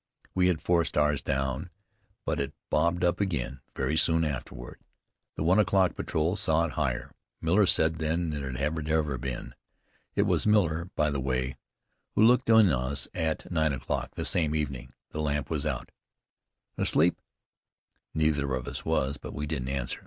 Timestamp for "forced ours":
0.63-1.21